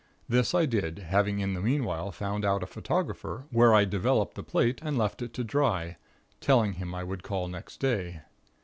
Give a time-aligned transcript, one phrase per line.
[0.27, 4.41] This I did, having in the meanwhile found out a photographer where I developed the
[4.41, 5.97] plate, and left it to dry,
[6.39, 8.21] telling him I would call next day.